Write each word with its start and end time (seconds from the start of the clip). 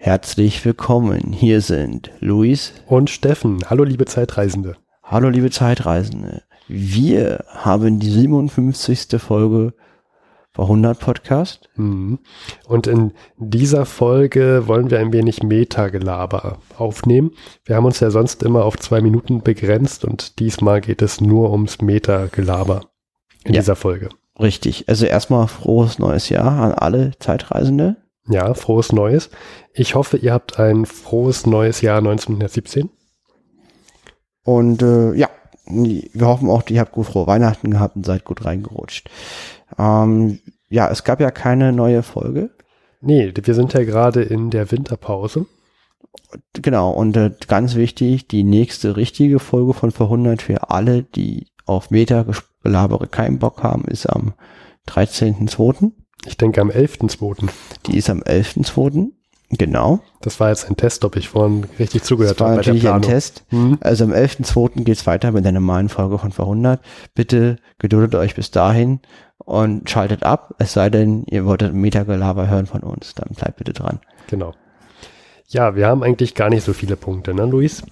Herzlich 0.00 0.64
willkommen. 0.64 1.32
Hier 1.32 1.60
sind 1.60 2.12
Luis 2.20 2.72
und 2.86 3.10
Steffen. 3.10 3.68
Hallo, 3.68 3.82
liebe 3.82 4.04
Zeitreisende. 4.04 4.76
Hallo, 5.02 5.28
liebe 5.28 5.50
Zeitreisende. 5.50 6.44
Wir 6.68 7.44
haben 7.48 7.98
die 7.98 8.08
57. 8.08 9.20
Folge 9.20 9.74
bei 10.54 10.62
100 10.62 11.00
Podcast. 11.00 11.68
Mhm. 11.74 12.20
Und 12.68 12.86
in 12.86 13.12
dieser 13.38 13.86
Folge 13.86 14.68
wollen 14.68 14.92
wir 14.92 15.00
ein 15.00 15.12
wenig 15.12 15.42
Metagelaber 15.42 16.58
aufnehmen. 16.76 17.32
Wir 17.64 17.74
haben 17.74 17.84
uns 17.84 17.98
ja 17.98 18.12
sonst 18.12 18.44
immer 18.44 18.64
auf 18.64 18.76
zwei 18.78 19.00
Minuten 19.00 19.42
begrenzt 19.42 20.04
und 20.04 20.38
diesmal 20.38 20.80
geht 20.80 21.02
es 21.02 21.20
nur 21.20 21.50
ums 21.50 21.80
Metagelaber 21.82 22.82
in 23.42 23.52
ja, 23.52 23.62
dieser 23.62 23.74
Folge. 23.74 24.10
Richtig. 24.38 24.88
Also 24.88 25.06
erstmal 25.06 25.48
frohes 25.48 25.98
neues 25.98 26.28
Jahr 26.28 26.52
an 26.62 26.72
alle 26.72 27.18
Zeitreisende. 27.18 27.96
Ja, 28.28 28.54
frohes 28.54 28.92
Neues. 28.92 29.30
Ich 29.72 29.94
hoffe, 29.94 30.18
ihr 30.18 30.32
habt 30.32 30.58
ein 30.58 30.86
frohes 30.86 31.46
neues 31.46 31.80
Jahr 31.80 31.98
1917. 31.98 32.90
Und 34.44 34.82
äh, 34.82 35.14
ja, 35.14 35.28
wir 35.66 36.26
hoffen 36.26 36.50
auch, 36.50 36.62
ihr 36.68 36.80
habt 36.80 36.92
gut 36.92 37.06
frohe 37.06 37.26
Weihnachten 37.26 37.70
gehabt 37.70 37.96
und 37.96 38.06
seid 38.06 38.24
gut 38.24 38.44
reingerutscht. 38.44 39.10
Ähm, 39.78 40.40
ja, 40.68 40.90
es 40.90 41.04
gab 41.04 41.20
ja 41.20 41.30
keine 41.30 41.72
neue 41.72 42.02
Folge. 42.02 42.50
Nee, 43.00 43.32
wir 43.34 43.54
sind 43.54 43.72
ja 43.74 43.84
gerade 43.84 44.22
in 44.22 44.50
der 44.50 44.70
Winterpause. 44.70 45.46
Genau, 46.52 46.90
und 46.90 47.16
äh, 47.16 47.30
ganz 47.46 47.74
wichtig, 47.74 48.28
die 48.28 48.44
nächste 48.44 48.96
richtige 48.96 49.38
Folge 49.38 49.72
von 49.72 49.90
Verhundert 49.90 50.42
für 50.42 50.70
alle, 50.70 51.02
die 51.02 51.48
auf 51.64 51.90
Meta-Gelabere 51.90 53.06
keinen 53.06 53.38
Bock 53.38 53.62
haben, 53.62 53.84
ist 53.84 54.06
am 54.06 54.34
13.02. 54.88 55.92
Ich 56.28 56.36
denke 56.36 56.60
am 56.60 56.70
11.2. 56.70 57.48
Die 57.86 57.96
ist 57.96 58.10
am 58.10 58.20
11.2. 58.20 59.08
Genau. 59.50 60.00
Das 60.20 60.38
war 60.40 60.50
jetzt 60.50 60.68
ein 60.68 60.76
Test, 60.76 61.06
ob 61.06 61.16
ich 61.16 61.30
vorhin 61.30 61.64
richtig 61.78 62.02
zugehört 62.02 62.40
habe. 62.40 62.56
Das 62.56 62.66
war 62.66 62.74
natürlich 62.74 62.88
ein 62.88 63.00
Test. 63.00 63.44
Mhm. 63.50 63.78
Also 63.80 64.04
am 64.04 64.12
11.2. 64.12 64.84
geht 64.84 64.98
es 64.98 65.06
weiter 65.06 65.32
mit 65.32 65.44
der 65.44 65.52
normalen 65.52 65.88
Folge 65.88 66.18
von 66.18 66.32
Verhundert. 66.32 66.80
Bitte 67.14 67.56
geduldet 67.78 68.14
euch 68.14 68.34
bis 68.34 68.50
dahin 68.50 69.00
und 69.38 69.88
schaltet 69.88 70.22
ab. 70.22 70.54
Es 70.58 70.74
sei 70.74 70.90
denn, 70.90 71.24
ihr 71.30 71.46
wolltet 71.46 71.72
Metagelaber 71.72 72.48
hören 72.48 72.66
von 72.66 72.82
uns. 72.82 73.14
Dann 73.14 73.30
bleibt 73.34 73.56
bitte 73.56 73.72
dran. 73.72 74.00
Genau. 74.26 74.52
Ja, 75.46 75.74
wir 75.76 75.86
haben 75.86 76.02
eigentlich 76.02 76.34
gar 76.34 76.50
nicht 76.50 76.62
so 76.62 76.74
viele 76.74 76.96
Punkte, 76.96 77.32
ne, 77.32 77.46
Luis? 77.46 77.82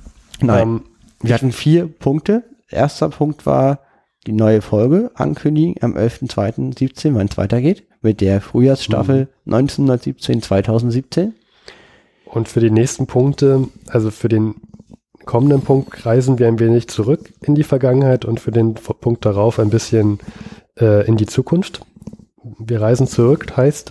Nein. 0.42 0.62
Ähm, 0.62 0.80
wir 1.22 1.32
hatten 1.32 1.52
vier 1.52 1.86
Punkte. 1.86 2.44
Erster 2.68 3.08
Punkt 3.08 3.46
war 3.46 3.80
die 4.26 4.32
neue 4.32 4.60
Folge 4.60 5.10
ankündigen 5.14 5.76
am 5.80 5.96
11.02.17, 5.96 7.14
wann 7.14 7.28
es 7.28 7.38
weitergeht, 7.38 7.86
mit 8.06 8.20
der 8.20 8.40
Frühjahrsstaffel 8.40 9.28
mhm. 9.44 9.54
1917, 9.54 10.42
2017. 10.42 11.34
Und 12.24 12.48
für 12.48 12.60
die 12.60 12.70
nächsten 12.70 13.06
Punkte, 13.06 13.68
also 13.88 14.10
für 14.10 14.28
den 14.28 14.54
kommenden 15.24 15.62
Punkt 15.62 16.06
reisen 16.06 16.38
wir 16.38 16.46
ein 16.46 16.60
wenig 16.60 16.88
zurück 16.88 17.32
in 17.42 17.56
die 17.56 17.64
Vergangenheit 17.64 18.24
und 18.24 18.38
für 18.38 18.52
den 18.52 18.74
Punkt 18.74 19.24
darauf 19.24 19.58
ein 19.58 19.70
bisschen 19.70 20.20
äh, 20.78 21.04
in 21.06 21.16
die 21.16 21.26
Zukunft. 21.26 21.80
Wir 22.58 22.80
reisen 22.80 23.08
zurück 23.08 23.56
heißt, 23.56 23.90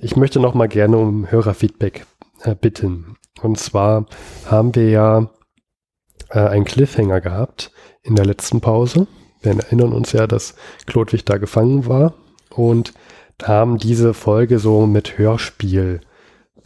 ich 0.00 0.16
möchte 0.16 0.38
noch 0.38 0.54
mal 0.54 0.68
gerne 0.68 0.96
um 0.96 1.28
Hörerfeedback 1.30 2.06
äh, 2.42 2.54
bitten. 2.54 3.16
Und 3.42 3.58
zwar 3.58 4.06
haben 4.46 4.76
wir 4.76 4.88
ja 4.88 5.30
äh, 6.30 6.38
einen 6.38 6.64
Cliffhanger 6.64 7.20
gehabt 7.20 7.72
in 8.02 8.14
der 8.14 8.26
letzten 8.26 8.60
Pause 8.60 9.08
wir 9.46 9.64
erinnern 9.64 9.92
uns 9.92 10.12
ja, 10.12 10.26
dass 10.26 10.54
Klodwig 10.86 11.24
da 11.24 11.38
gefangen 11.38 11.86
war 11.86 12.14
und 12.50 12.92
haben 13.42 13.78
diese 13.78 14.14
Folge 14.14 14.58
so 14.58 14.86
mit 14.86 15.18
Hörspiel, 15.18 16.00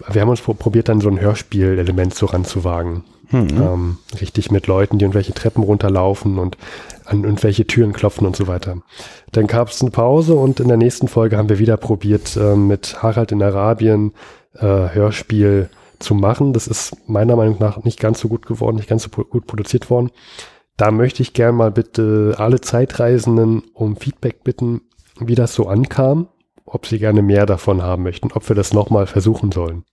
wir 0.08 0.20
haben 0.20 0.28
uns 0.28 0.40
probiert, 0.40 0.88
dann 0.88 1.00
so 1.00 1.08
ein 1.08 1.20
Hörspiel-Element 1.20 2.14
so 2.14 2.26
ranzuwagen. 2.26 3.04
Mhm. 3.30 3.48
Ähm, 3.50 3.98
richtig 4.20 4.50
mit 4.50 4.66
Leuten, 4.66 4.98
die 4.98 5.04
irgendwelche 5.04 5.34
Treppen 5.34 5.62
runterlaufen 5.62 6.38
und 6.38 6.56
an 7.04 7.22
irgendwelche 7.22 7.66
Türen 7.66 7.92
klopfen 7.92 8.26
und 8.26 8.34
so 8.34 8.47
weiter. 8.47 8.78
Dann 9.32 9.47
gab 9.47 9.69
es 9.69 9.81
eine 9.81 9.91
Pause 9.91 10.34
und 10.34 10.58
in 10.58 10.69
der 10.69 10.76
nächsten 10.76 11.06
Folge 11.06 11.36
haben 11.36 11.48
wir 11.48 11.58
wieder 11.58 11.76
probiert, 11.76 12.36
äh, 12.36 12.56
mit 12.56 13.02
Harald 13.02 13.31
in 13.31 13.42
Arabien 13.42 14.12
äh, 14.54 14.66
Hörspiel 14.66 15.70
zu 16.00 16.14
machen. 16.14 16.52
Das 16.52 16.66
ist 16.66 17.08
meiner 17.08 17.37
Meinung 17.37 17.58
nach 17.60 17.84
nicht 17.84 18.00
ganz 18.00 18.20
so 18.20 18.28
gut 18.28 18.47
geworden, 18.47 18.76
nicht 18.76 18.88
ganz 18.88 19.04
so 19.04 19.10
gut 19.10 19.47
produziert 19.47 19.91
worden. 19.91 20.10
Da 20.76 20.91
möchte 20.91 21.22
ich 21.22 21.34
gerne 21.34 21.52
mal 21.52 21.70
bitte 21.70 22.34
alle 22.38 22.60
Zeitreisenden 22.60 23.62
um 23.75 23.97
Feedback 23.97 24.42
bitten, 24.42 24.81
wie 25.20 25.34
das 25.34 25.54
so 25.54 25.66
ankam, 25.69 26.28
ob 26.72 26.86
sie 26.86 26.98
gerne 26.98 27.22
mehr 27.22 27.47
davon 27.47 27.82
haben 27.82 28.03
möchten, 28.03 28.31
ob 28.32 28.48
wir 28.48 28.56
das 28.56 28.72
nochmal 28.72 29.06
versuchen 29.06 29.53
sollen. 29.53 29.84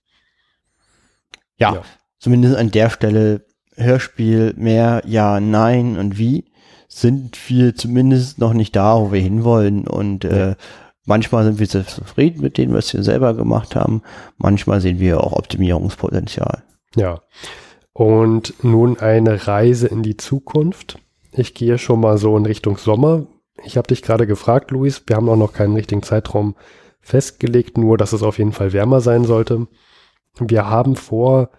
Ja, 1.58 1.74
ja, 1.74 1.82
zumindest 2.18 2.56
an 2.56 2.70
der 2.70 2.90
Stelle 2.90 3.44
Hörspiel 3.76 4.54
mehr, 4.56 5.02
ja, 5.06 5.40
nein 5.40 5.98
und 5.98 6.18
wie 6.18 6.44
sind 6.88 7.38
wir 7.48 7.74
zumindest 7.74 8.38
noch 8.38 8.54
nicht 8.54 8.74
da, 8.74 8.98
wo 8.98 9.12
wir 9.12 9.20
hinwollen 9.20 9.86
und 9.86 10.24
äh, 10.24 10.56
manchmal 11.04 11.44
sind 11.44 11.58
wir 11.58 11.66
sehr 11.66 11.86
zufrieden 11.86 12.40
mit 12.40 12.58
dem, 12.58 12.72
was 12.72 12.92
wir 12.92 13.02
selber 13.02 13.34
gemacht 13.34 13.76
haben. 13.76 14.02
Manchmal 14.36 14.80
sehen 14.80 14.98
wir 14.98 15.22
auch 15.22 15.32
Optimierungspotenzial. 15.32 16.62
Ja. 16.96 17.20
Und 17.92 18.54
nun 18.62 18.98
eine 18.98 19.46
Reise 19.46 19.88
in 19.88 20.02
die 20.02 20.16
Zukunft. 20.16 20.98
Ich 21.32 21.54
gehe 21.54 21.78
schon 21.78 22.00
mal 22.00 22.18
so 22.18 22.36
in 22.36 22.46
Richtung 22.46 22.78
Sommer. 22.78 23.26
Ich 23.64 23.76
habe 23.76 23.88
dich 23.88 24.02
gerade 24.02 24.26
gefragt, 24.26 24.70
Luis. 24.70 25.02
Wir 25.06 25.16
haben 25.16 25.28
auch 25.28 25.36
noch 25.36 25.52
keinen 25.52 25.74
richtigen 25.74 26.02
Zeitraum 26.02 26.54
festgelegt, 27.00 27.78
nur 27.78 27.96
dass 27.96 28.12
es 28.12 28.22
auf 28.22 28.38
jeden 28.38 28.52
Fall 28.52 28.72
wärmer 28.72 29.00
sein 29.00 29.24
sollte. 29.24 29.66
Wir 30.38 30.68
haben 30.68 30.96
vor, 30.96 31.50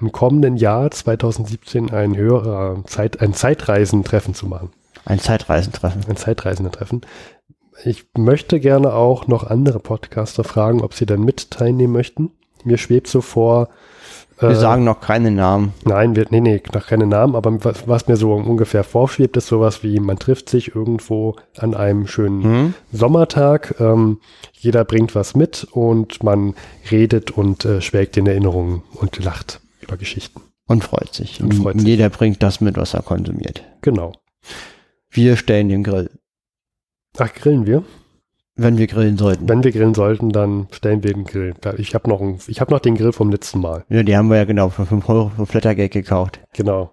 im 0.00 0.12
kommenden 0.12 0.56
Jahr 0.56 0.90
2017 0.90 1.90
ein 1.90 2.16
höherer 2.16 2.82
Zeit, 2.86 3.20
ein 3.20 3.34
Zeitreisentreffen 3.34 4.34
zu 4.34 4.46
machen. 4.46 4.70
Ein 5.04 5.18
Zeitreisentreffen. 5.18 6.04
Ein 6.08 6.16
Zeitreisentreffen. 6.16 7.02
Ich 7.84 8.06
möchte 8.16 8.60
gerne 8.60 8.94
auch 8.94 9.26
noch 9.26 9.44
andere 9.44 9.80
Podcaster 9.80 10.44
fragen, 10.44 10.80
ob 10.80 10.94
sie 10.94 11.06
dann 11.06 11.22
mit 11.22 11.50
teilnehmen 11.50 11.92
möchten. 11.92 12.30
Mir 12.64 12.78
schwebt 12.78 13.08
so 13.08 13.20
vor, 13.20 13.68
wir 14.38 14.50
äh, 14.50 14.54
sagen 14.54 14.84
noch 14.84 15.00
keine 15.00 15.30
Namen. 15.30 15.72
Nein, 15.84 16.16
wir, 16.16 16.26
nee, 16.30 16.40
nee, 16.40 16.62
noch 16.72 16.86
keine 16.86 17.06
Namen, 17.06 17.36
aber 17.36 17.64
was, 17.64 17.86
was, 17.86 18.08
mir 18.08 18.16
so 18.16 18.32
ungefähr 18.32 18.84
vorschwebt, 18.84 19.36
ist 19.36 19.46
sowas 19.46 19.82
wie, 19.82 20.00
man 20.00 20.18
trifft 20.18 20.48
sich 20.48 20.74
irgendwo 20.74 21.36
an 21.56 21.74
einem 21.74 22.06
schönen 22.06 22.38
mhm. 22.38 22.74
Sommertag, 22.92 23.76
ähm, 23.80 24.20
jeder 24.52 24.84
bringt 24.84 25.14
was 25.14 25.34
mit 25.34 25.66
und 25.70 26.22
man 26.22 26.54
redet 26.90 27.30
und 27.30 27.64
äh, 27.64 27.80
schwelgt 27.80 28.16
in 28.16 28.26
Erinnerungen 28.26 28.82
und 28.94 29.22
lacht 29.22 29.60
über 29.80 29.96
Geschichten. 29.96 30.40
Und 30.66 30.82
freut 30.82 31.12
sich. 31.14 31.42
Und 31.42 31.54
freut 31.54 31.78
sich. 31.78 31.86
Jeder 31.86 32.08
bringt 32.08 32.42
das 32.42 32.60
mit, 32.60 32.76
was 32.76 32.94
er 32.94 33.02
konsumiert. 33.02 33.62
Genau. 33.82 34.12
Wir 35.10 35.36
stellen 35.36 35.68
den 35.68 35.84
Grill. 35.84 36.10
Ach, 37.18 37.32
grillen 37.32 37.66
wir? 37.66 37.84
Wenn 38.56 38.78
wir 38.78 38.86
grillen 38.86 39.18
sollten. 39.18 39.48
Wenn 39.48 39.64
wir 39.64 39.72
grillen 39.72 39.94
sollten, 39.94 40.30
dann 40.30 40.68
stellen 40.70 41.02
wir 41.02 41.12
den 41.12 41.24
Grill. 41.24 41.54
Ich 41.78 41.94
habe 41.94 42.08
noch, 42.08 42.22
ich 42.46 42.60
hab 42.60 42.70
noch 42.70 42.78
den 42.78 42.94
Grill 42.94 43.12
vom 43.12 43.30
letzten 43.30 43.60
Mal. 43.60 43.84
Ja, 43.88 44.04
die 44.04 44.16
haben 44.16 44.30
wir 44.30 44.36
ja 44.36 44.44
genau 44.44 44.68
für 44.68 44.86
5 44.86 45.08
Euro 45.08 45.32
für 45.36 45.46
Flattergeld 45.46 45.92
gekauft. 45.92 46.40
Genau. 46.52 46.92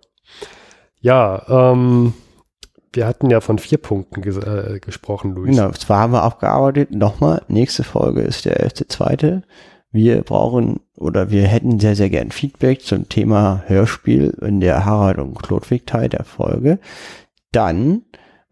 Ja, 1.01 1.71
ähm, 1.71 2.13
wir 2.93 3.05
hatten 3.07 3.29
ja 3.29 3.41
von 3.41 3.59
vier 3.59 3.77
Punkten 3.77 4.21
ges 4.21 4.37
äh, 4.37 4.79
gesprochen, 4.79 5.33
Luis. 5.33 5.55
Genau, 5.55 5.71
zwar 5.71 5.99
haben 5.99 6.13
wir 6.13 6.23
abgearbeitet. 6.23 6.91
Nochmal, 6.91 7.43
nächste 7.47 7.83
Folge 7.83 8.21
ist 8.21 8.45
der 8.45 8.67
11.2. 8.67 9.43
Wir 9.91 10.21
brauchen 10.21 10.79
oder 10.95 11.31
wir 11.31 11.47
hätten 11.47 11.79
sehr, 11.79 11.95
sehr 11.95 12.09
gern 12.09 12.31
Feedback 12.31 12.81
zum 12.81 13.09
Thema 13.09 13.63
Hörspiel 13.67 14.37
in 14.41 14.61
der 14.61 14.85
Harald 14.85 15.19
und 15.19 15.41
Klodwig 15.41 15.85
Teil 15.85 16.09
der 16.09 16.23
Folge. 16.23 16.79
Dann 17.51 18.03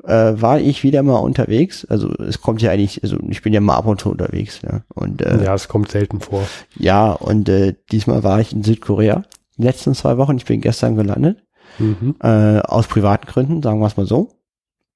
äh, 0.04 0.42
war 0.42 0.60
ich 0.60 0.84
wieder 0.84 1.04
mal 1.04 1.18
unterwegs. 1.18 1.86
Also 1.86 2.10
es 2.14 2.42
kommt 2.42 2.62
ja 2.62 2.72
eigentlich, 2.72 3.04
also 3.04 3.18
ich 3.28 3.42
bin 3.42 3.54
ja 3.54 3.60
mal 3.60 3.76
ab 3.76 3.86
und 3.86 4.00
zu 4.00 4.10
unterwegs. 4.10 4.62
Ja, 4.62 4.82
und, 4.94 5.22
äh, 5.22 5.44
ja 5.44 5.54
es 5.54 5.68
kommt 5.68 5.92
selten 5.92 6.20
vor. 6.20 6.44
Ja, 6.78 7.12
und 7.12 7.50
äh, 7.50 7.76
diesmal 7.92 8.24
war 8.24 8.40
ich 8.40 8.54
in 8.54 8.64
Südkorea. 8.64 9.24
Die 9.58 9.64
letzten 9.64 9.94
zwei 9.94 10.18
Wochen, 10.18 10.38
ich 10.38 10.46
bin 10.46 10.62
gestern 10.62 10.96
gelandet. 10.96 11.44
Mhm. 11.78 12.16
Äh, 12.22 12.60
aus 12.60 12.88
privaten 12.88 13.28
Gründen, 13.28 13.62
sagen 13.62 13.80
wir 13.80 13.88
es 13.88 13.98
mal 13.98 14.06
so. 14.06 14.30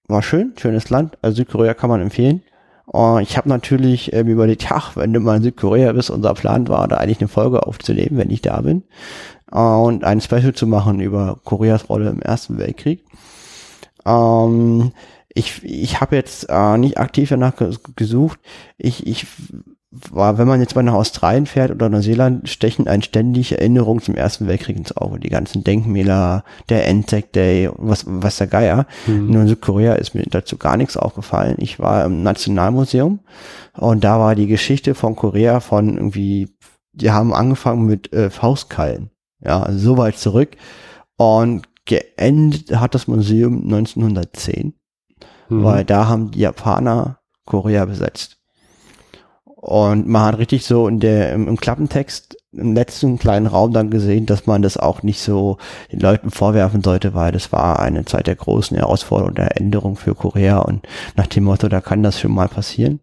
War 0.07 0.21
schön, 0.21 0.53
schönes 0.57 0.89
Land. 0.89 1.17
Also 1.21 1.37
Südkorea 1.37 1.73
kann 1.73 1.89
man 1.89 2.01
empfehlen. 2.01 2.41
Uh, 2.91 3.19
ich 3.19 3.37
habe 3.37 3.47
natürlich 3.47 4.11
äh, 4.11 4.25
mir 4.25 4.33
überlegt, 4.33 4.69
ach, 4.69 4.97
wenn 4.97 5.13
du 5.13 5.21
mal 5.21 5.37
in 5.37 5.43
Südkorea 5.43 5.93
bist, 5.93 6.09
unser 6.09 6.33
Plan 6.33 6.67
war, 6.67 6.89
da 6.89 6.97
eigentlich 6.97 7.21
eine 7.21 7.29
Folge 7.29 7.65
aufzunehmen, 7.65 8.17
wenn 8.17 8.29
ich 8.29 8.41
da 8.41 8.59
bin. 8.59 8.83
Uh, 9.53 9.85
und 9.85 10.03
ein 10.03 10.19
Special 10.19 10.53
zu 10.53 10.67
machen 10.67 10.99
über 10.99 11.39
Koreas 11.45 11.87
Rolle 11.87 12.09
im 12.09 12.21
Ersten 12.21 12.57
Weltkrieg. 12.57 13.05
Ähm, 14.05 14.91
ich 15.33 15.63
ich 15.63 16.01
habe 16.01 16.15
jetzt 16.15 16.47
äh, 16.49 16.77
nicht 16.77 16.97
aktiv 16.97 17.29
danach 17.29 17.53
gesucht. 17.95 18.39
Ich, 18.77 19.07
ich 19.07 19.27
war, 19.91 20.39
wenn 20.39 20.47
man 20.47 20.59
jetzt 20.59 20.75
mal 20.75 20.81
nach 20.81 20.93
Australien 20.93 21.45
fährt 21.45 21.69
oder 21.69 21.87
Neuseeland, 21.87 22.49
stechen 22.49 22.87
ein 22.87 23.03
ständig 23.03 23.51
Erinnerungen 23.51 24.01
zum 24.01 24.15
Ersten 24.15 24.47
Weltkrieg 24.47 24.75
ins 24.75 24.97
Auge. 24.97 25.19
Die 25.19 25.29
ganzen 25.29 25.63
Denkmäler, 25.63 26.43
der 26.69 26.87
Anzac 26.89 27.31
Day, 27.31 27.69
was, 27.77 28.05
was 28.07 28.37
der 28.37 28.47
Geier. 28.47 28.87
Mhm. 29.05 29.29
Nur 29.29 29.41
in 29.43 29.47
Südkorea 29.47 29.93
ist 29.93 30.15
mir 30.15 30.23
dazu 30.23 30.57
gar 30.57 30.77
nichts 30.77 30.97
aufgefallen. 30.97 31.57
Ich 31.59 31.79
war 31.79 32.05
im 32.05 32.23
Nationalmuseum 32.23 33.19
und 33.77 34.03
da 34.03 34.19
war 34.19 34.33
die 34.33 34.47
Geschichte 34.47 34.95
von 34.95 35.15
Korea 35.15 35.59
von 35.59 35.95
irgendwie 35.95 36.49
die 36.93 37.11
haben 37.11 37.33
angefangen 37.33 37.85
mit 37.85 38.13
äh, 38.13 38.29
Faustkallen. 38.29 39.09
Ja, 39.41 39.61
also 39.61 39.79
so 39.79 39.97
weit 39.97 40.17
zurück. 40.17 40.55
Und 41.17 41.67
geendet 41.85 42.75
hat 42.75 42.95
das 42.95 43.07
Museum 43.07 43.63
1910, 43.63 44.73
mhm. 45.49 45.63
weil 45.63 45.85
da 45.85 46.07
haben 46.07 46.31
die 46.31 46.39
Japaner 46.39 47.19
Korea 47.45 47.85
besetzt. 47.85 48.37
Und 49.45 50.07
man 50.09 50.23
hat 50.23 50.37
richtig 50.39 50.65
so 50.65 50.87
in 50.89 50.99
der, 50.99 51.31
im, 51.33 51.47
im 51.47 51.57
Klappentext 51.57 52.35
im 52.51 52.73
letzten 52.73 53.17
kleinen 53.17 53.47
Raum 53.47 53.73
dann 53.73 53.89
gesehen, 53.89 54.25
dass 54.25 54.45
man 54.45 54.61
das 54.61 54.77
auch 54.77 55.03
nicht 55.03 55.21
so 55.21 55.57
den 55.91 55.99
Leuten 55.99 56.29
vorwerfen 56.29 56.83
sollte, 56.83 57.13
weil 57.13 57.31
das 57.31 57.51
war 57.51 57.79
eine 57.79 58.05
Zeit 58.05 58.27
der 58.27 58.35
großen 58.35 58.77
Herausforderung, 58.77 59.35
der 59.35 59.57
Änderung 59.57 59.95
für 59.95 60.15
Korea 60.15 60.59
und 60.59 60.85
nach 61.15 61.27
dem 61.27 61.45
Motto, 61.45 61.67
da 61.69 61.81
kann 61.81 62.03
das 62.03 62.19
schon 62.19 62.33
mal 62.33 62.47
passieren. 62.47 62.99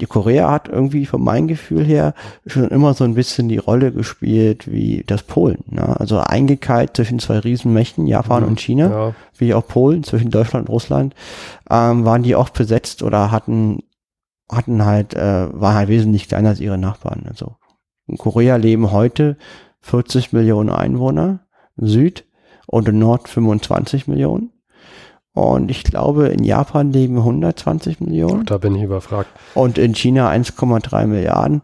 Die 0.00 0.06
Korea 0.06 0.50
hat 0.50 0.68
irgendwie 0.68 1.06
von 1.06 1.22
meinem 1.22 1.46
Gefühl 1.48 1.84
her 1.84 2.14
schon 2.46 2.68
immer 2.68 2.94
so 2.94 3.04
ein 3.04 3.14
bisschen 3.14 3.48
die 3.48 3.58
Rolle 3.58 3.92
gespielt 3.92 4.70
wie 4.70 5.04
das 5.06 5.22
Polen. 5.22 5.64
Ne? 5.66 5.98
Also 6.00 6.18
eingekeilt 6.18 6.96
zwischen 6.96 7.18
zwei 7.18 7.38
Riesenmächten, 7.38 8.06
Japan 8.06 8.42
mhm, 8.42 8.48
und 8.48 8.60
China, 8.60 8.90
ja. 8.90 9.14
wie 9.38 9.54
auch 9.54 9.66
Polen, 9.66 10.02
zwischen 10.04 10.30
Deutschland 10.30 10.68
und 10.68 10.72
Russland, 10.72 11.14
ähm, 11.70 12.04
waren 12.04 12.22
die 12.22 12.34
oft 12.34 12.54
besetzt 12.54 13.02
oder 13.02 13.30
hatten 13.30 13.80
hatten 14.50 14.84
halt, 14.84 15.14
äh, 15.14 15.48
waren 15.52 15.74
halt 15.74 15.88
wesentlich 15.88 16.28
kleiner 16.28 16.50
als 16.50 16.60
ihre 16.60 16.78
Nachbarn. 16.78 17.24
Also 17.28 17.56
in 18.06 18.18
Korea 18.18 18.56
leben 18.56 18.92
heute 18.92 19.36
40 19.80 20.32
Millionen 20.32 20.70
Einwohner, 20.70 21.40
Süd 21.76 22.24
und 22.66 22.88
in 22.88 22.98
Nord 22.98 23.28
25 23.28 24.06
Millionen. 24.06 24.50
Und 25.34 25.70
ich 25.70 25.82
glaube, 25.82 26.28
in 26.28 26.44
Japan 26.44 26.92
leben 26.92 27.18
120 27.18 28.00
Millionen. 28.00 28.46
Da 28.46 28.58
bin 28.58 28.76
ich 28.76 28.84
überfragt. 28.84 29.28
Und 29.54 29.78
in 29.78 29.94
China 29.94 30.30
1,3 30.30 31.06
Milliarden. 31.06 31.62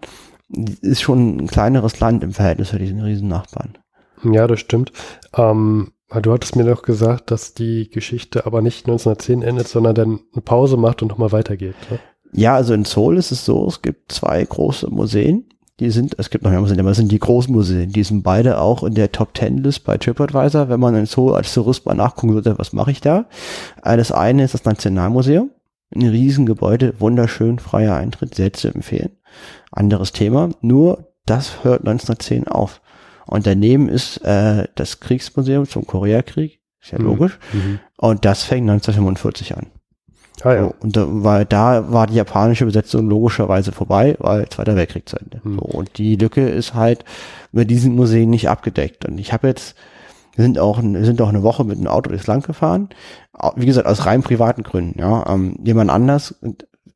Ist 0.82 1.00
schon 1.00 1.36
ein 1.36 1.46
kleineres 1.46 2.00
Land 2.00 2.24
im 2.24 2.32
Verhältnis 2.32 2.70
zu 2.70 2.78
diesen 2.78 3.00
riesen 3.00 3.28
Nachbarn. 3.28 3.78
Ja, 4.24 4.48
das 4.48 4.58
stimmt. 4.58 4.90
Ähm, 5.36 5.92
du 6.10 6.32
hattest 6.32 6.56
mir 6.56 6.64
doch 6.64 6.82
gesagt, 6.82 7.30
dass 7.30 7.54
die 7.54 7.88
Geschichte 7.88 8.44
aber 8.46 8.60
nicht 8.60 8.86
1910 8.86 9.42
endet, 9.42 9.68
sondern 9.68 9.94
dann 9.94 10.20
eine 10.32 10.42
Pause 10.42 10.76
macht 10.76 11.02
und 11.02 11.08
nochmal 11.08 11.30
weitergeht. 11.30 11.76
Ne? 11.88 12.00
Ja, 12.32 12.56
also 12.56 12.74
in 12.74 12.84
Seoul 12.84 13.16
ist 13.16 13.30
es 13.30 13.44
so, 13.44 13.66
es 13.68 13.82
gibt 13.82 14.10
zwei 14.10 14.44
große 14.44 14.90
Museen. 14.90 15.48
Die 15.80 15.90
sind, 15.90 16.14
es 16.18 16.28
gibt 16.28 16.44
noch 16.44 16.50
mehr 16.50 16.60
Museen, 16.60 16.78
aber 16.78 16.90
es 16.90 16.98
sind 16.98 17.10
die 17.10 17.18
großen 17.18 17.52
Museen. 17.52 17.90
Die 17.90 18.04
sind 18.04 18.22
beide 18.22 18.60
auch 18.60 18.84
in 18.84 18.94
der 18.94 19.12
Top 19.12 19.32
Ten 19.32 19.58
List 19.58 19.84
bei 19.84 19.96
TripAdvisor. 19.96 20.68
Wenn 20.68 20.78
man 20.78 21.06
Seoul 21.06 21.34
als 21.34 21.54
Tourist 21.54 21.86
mal 21.86 21.94
nachgucken 21.94 22.34
würde, 22.34 22.58
was 22.58 22.74
mache 22.74 22.90
ich 22.90 23.00
da? 23.00 23.24
Äh, 23.82 23.96
das 23.96 24.12
eine 24.12 24.44
ist 24.44 24.52
das 24.52 24.66
Nationalmuseum. 24.66 25.50
Ein 25.94 26.08
Riesengebäude, 26.08 27.00
wunderschön, 27.00 27.58
freier 27.58 27.96
Eintritt, 27.96 28.34
sehr 28.34 28.52
zu 28.52 28.68
empfehlen. 28.68 29.10
Anderes 29.72 30.12
Thema. 30.12 30.50
Nur, 30.60 31.14
das 31.24 31.64
hört 31.64 31.80
1910 31.80 32.46
auf. 32.46 32.82
Und 33.26 33.46
daneben 33.46 33.88
ist 33.88 34.18
äh, 34.18 34.68
das 34.74 35.00
Kriegsmuseum 35.00 35.66
zum 35.66 35.86
Koreakrieg. 35.86 36.60
Ist 36.82 36.92
ja 36.92 36.98
mhm. 36.98 37.06
logisch. 37.06 37.38
Mhm. 37.54 37.80
Und 37.96 38.26
das 38.26 38.42
fängt 38.42 38.68
1945 38.68 39.56
an. 39.56 39.66
Ah, 40.42 40.54
ja. 40.54 40.62
So, 40.64 40.74
und 40.80 40.96
da, 40.96 41.06
weil 41.08 41.44
da 41.44 41.92
war 41.92 42.06
die 42.06 42.14
japanische 42.14 42.64
Besetzung 42.64 43.08
logischerweise 43.08 43.72
vorbei, 43.72 44.16
weil 44.18 44.48
Zweiter 44.48 44.76
Weltkrieg 44.76 45.08
zu 45.08 45.16
Ende. 45.16 45.42
Hm. 45.42 45.54
So, 45.56 45.60
und 45.60 45.98
die 45.98 46.16
Lücke 46.16 46.48
ist 46.48 46.74
halt 46.74 47.04
mit 47.52 47.70
diesen 47.70 47.94
Museen 47.94 48.30
nicht 48.30 48.48
abgedeckt. 48.48 49.04
Und 49.04 49.18
ich 49.18 49.32
habe 49.32 49.48
jetzt, 49.48 49.76
wir 50.34 50.44
sind 50.44 50.58
auch, 50.58 50.82
wir 50.82 51.04
sind 51.04 51.20
auch 51.20 51.28
eine 51.28 51.42
Woche 51.42 51.64
mit 51.64 51.78
einem 51.78 51.88
Auto 51.88 52.10
durchs 52.10 52.26
Land 52.26 52.46
gefahren. 52.46 52.88
Wie 53.56 53.66
gesagt, 53.66 53.86
aus 53.86 54.06
rein 54.06 54.22
privaten 54.22 54.62
Gründen. 54.62 54.98
Ja, 54.98 55.26
ähm, 55.28 55.56
jemand 55.62 55.90
anders, 55.90 56.34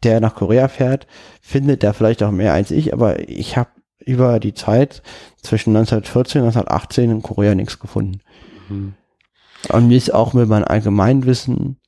der 0.02 0.20
nach 0.20 0.34
Korea 0.34 0.68
fährt, 0.68 1.06
findet 1.40 1.82
da 1.82 1.92
vielleicht 1.92 2.22
auch 2.22 2.30
mehr 2.30 2.52
als 2.52 2.70
ich, 2.70 2.92
aber 2.92 3.28
ich 3.28 3.56
habe 3.56 3.70
über 4.04 4.38
die 4.38 4.54
Zeit 4.54 5.02
zwischen 5.42 5.74
1914 5.76 6.42
und 6.42 6.48
1918 6.48 7.10
in 7.10 7.22
Korea 7.22 7.54
nichts 7.54 7.78
gefunden. 7.78 8.20
Mhm. 8.68 8.94
Und 9.70 9.88
mir 9.88 9.96
ist 9.96 10.12
auch 10.12 10.34
mit 10.34 10.48
meinem 10.48 10.64
Allgemeinwissen 10.64 11.78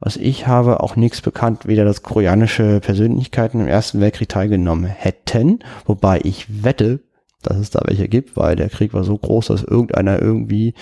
was 0.00 0.16
ich 0.16 0.46
habe, 0.46 0.80
auch 0.80 0.96
nichts 0.96 1.20
bekannt, 1.20 1.66
weder 1.66 1.84
dass 1.84 2.02
koreanische 2.02 2.80
Persönlichkeiten 2.80 3.60
im 3.60 3.68
Ersten 3.68 4.00
Weltkrieg 4.00 4.28
teilgenommen 4.28 4.86
hätten, 4.86 5.60
wobei 5.84 6.20
ich 6.24 6.64
wette, 6.64 7.00
dass 7.42 7.58
es 7.58 7.70
da 7.70 7.80
welche 7.84 8.08
gibt, 8.08 8.36
weil 8.36 8.56
der 8.56 8.68
Krieg 8.68 8.92
war 8.92 9.04
so 9.04 9.16
groß, 9.16 9.46
dass 9.48 9.62
irgendeiner 9.62 10.20
irgendwie, 10.20 10.74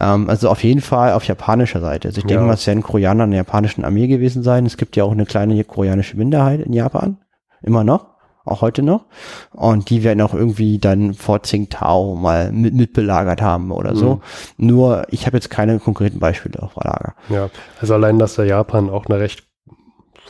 ähm, 0.00 0.28
also 0.28 0.48
auf 0.48 0.64
jeden 0.64 0.80
Fall 0.80 1.12
auf 1.12 1.24
japanischer 1.24 1.80
Seite. 1.80 2.08
Also 2.08 2.18
ich 2.18 2.24
ja. 2.24 2.28
denke 2.28 2.44
mal, 2.44 2.54
es 2.54 2.66
werden 2.66 2.82
Koreaner 2.82 3.24
in 3.24 3.30
der 3.30 3.38
japanischen 3.38 3.84
Armee 3.84 4.08
gewesen 4.08 4.42
sein. 4.42 4.66
Es 4.66 4.76
gibt 4.76 4.96
ja 4.96 5.04
auch 5.04 5.12
eine 5.12 5.26
kleine 5.26 5.62
koreanische 5.64 6.16
Minderheit 6.16 6.60
in 6.60 6.72
Japan, 6.72 7.18
immer 7.62 7.84
noch 7.84 8.09
auch 8.50 8.62
heute 8.62 8.82
noch. 8.82 9.04
Und 9.52 9.90
die 9.90 10.04
werden 10.04 10.20
auch 10.20 10.34
irgendwie 10.34 10.78
dann 10.78 11.14
vor 11.14 11.42
Tsingtao 11.42 12.14
mal 12.14 12.52
mit, 12.52 12.74
mitbelagert 12.74 13.42
haben 13.42 13.70
oder 13.70 13.94
so. 13.96 14.20
Mhm. 14.56 14.66
Nur, 14.66 15.06
ich 15.10 15.26
habe 15.26 15.36
jetzt 15.36 15.50
keine 15.50 15.78
konkreten 15.78 16.18
Beispiele 16.18 16.62
auf 16.62 16.76
Lager. 16.76 17.14
Ja, 17.28 17.50
also 17.80 17.94
allein, 17.94 18.18
dass 18.18 18.34
der 18.34 18.46
Japan 18.46 18.90
auch 18.90 19.06
eine 19.06 19.20
recht 19.20 19.49